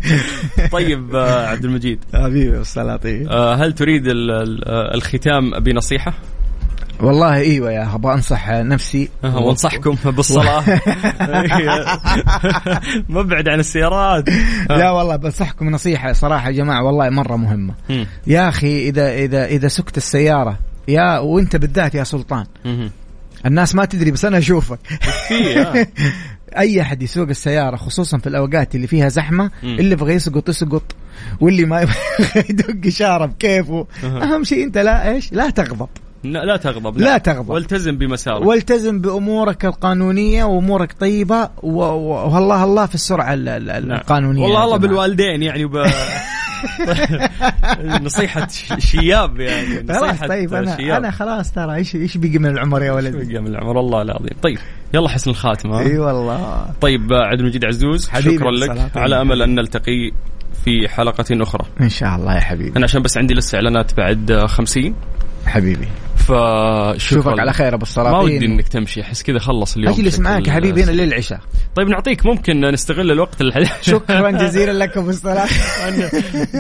[0.73, 6.13] طيب آه، عبد المجيد حبيبي السلاطين آه، هل تريد ال- ال- آه، الختام بنصيحة؟
[7.01, 9.09] والله إيوه يا أبغى أنصح نفسي.
[9.25, 10.65] آه، وأنصحكم بالصلاة.
[13.09, 14.25] مبعد عن السيارات.
[14.71, 17.75] لا والله بنصحكم نصيحة صراحة يا جماعة والله مرة مهمة.
[18.27, 22.45] يا أخي إذا إذا إذا سكت السيارة يا وأنت بالذات يا سلطان.
[23.47, 24.79] الناس ما تدري بس أنا أشوفك.
[25.57, 25.87] آه.
[26.59, 29.51] أي أحد يسوق السيارة خصوصا في الأوقات اللي فيها زحمة.
[29.63, 30.95] اللي يبغى يسقط يسقط.
[31.41, 31.95] واللي ما يبغى
[32.51, 33.87] يدق اشاره بكيفه.
[34.05, 35.89] أهم شيء أنت لا إيش؟ لا تغضب.
[36.33, 37.19] لا لا تغضب لا.
[37.19, 37.49] تغضب.
[37.51, 38.47] والتزم بمسارك.
[38.47, 43.99] والتزم بأمورك القانونية وأمورك طيبة و- و- والله الله في السرعة ال- ال- نعم.
[43.99, 44.77] القانونية والله الله.
[44.77, 45.77] بالوالدين يعني وب...
[48.03, 48.49] نصيحة
[48.79, 50.97] شياب يعني خلاص نصيحة طيب أنا شياب.
[50.97, 54.31] أنا خلاص ترى إيش إيش بقي من العمر يا ولدي؟ بقى من العمر؟ والله العظيم.
[54.43, 54.59] طيب
[54.95, 56.67] يلا حسن الخاتمة إي والله.
[56.81, 60.11] طيب عبد المجيد عزوز شكرا لك على أمل أن نلتقي
[60.65, 61.65] في حلقة أخرى.
[61.81, 62.77] إن شاء الله يا حبيبي.
[62.77, 64.95] أنا عشان بس عندي لسه إعلانات بعد خمسين.
[65.47, 65.89] حبيبي.
[66.17, 66.97] فشكرا.
[66.97, 68.13] أشوفك على خير أبو السلاطين.
[68.13, 71.41] ما ودي إنك تمشي أحس كذا خلص اليوم أجلس معاك يا حبيبي هنا للعشاء
[71.75, 73.43] طيب نعطيك ممكن نستغل الوقت
[73.81, 76.09] شكرا جزيلا لك أبو السلاطين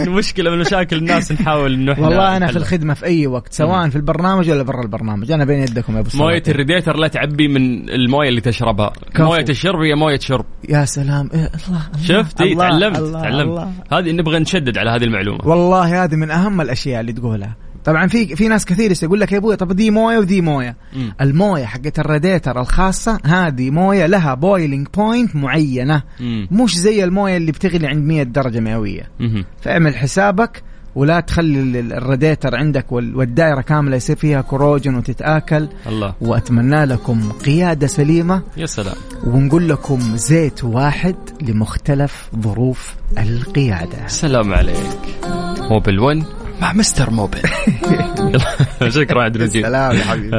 [0.19, 2.57] مشكلة من مشاكل الناس نحاول انه والله أنا في.
[2.57, 5.31] الخدمة في أي وقت سواء في البرنامج ولا برا البرنامج.
[5.33, 6.29] أنا بين يدكم يا أبو السلاطين.
[6.29, 8.93] موية الريديتر لا تعبي من الموية اللي تشربها.
[9.19, 10.45] موية الشرب هي موية شرب.
[10.69, 11.31] يا سلام.
[11.35, 13.69] إيه الله شفت؟ تعلمت تعلمت.
[13.93, 15.49] هذه نبغى نشدد على هذه المعلومة.
[15.49, 17.57] والله هذه من أهم الأشياء اللي تقولها.
[17.87, 20.77] طبعا في في ناس كثير يقول لك يا أبوي طب دي موية ودي موية.
[20.93, 21.15] مم.
[21.21, 26.03] الموية حقت الراديتر الخاصة هذه موية لها boiling point معينة.
[26.21, 26.49] مم.
[26.51, 29.11] مش زي الموية اللي بتغلي عند 100 درجة مئوية.
[29.63, 30.63] فاعمل حسابك
[30.95, 35.69] ولا تخلي ال- ال- الراديتر عندك وال- والدائرة كاملة يصير فيها corrosion وتتآكل.
[35.87, 36.15] الله.
[36.21, 38.43] وأتمنى لكم قيادة سليمة.
[38.57, 38.95] يا سلام.
[39.27, 44.07] ونقول لكم زيت واحد لمختلف ظروف القيادة.
[44.07, 44.77] سلام عليك.
[45.71, 46.23] موبل 1
[46.61, 47.39] مع مستر موبل.
[48.97, 50.37] شكرا عبد المجيد سلام يا حبيبي.